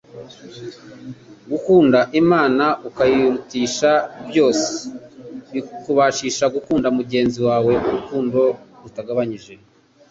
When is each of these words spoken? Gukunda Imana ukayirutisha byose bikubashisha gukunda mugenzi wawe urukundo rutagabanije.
Gukunda 1.49 1.99
Imana 2.21 2.65
ukayirutisha 2.87 3.91
byose 4.29 4.69
bikubashisha 5.53 6.45
gukunda 6.55 6.87
mugenzi 6.97 7.39
wawe 7.47 7.73
urukundo 7.87 8.39
rutagabanije. 8.81 9.53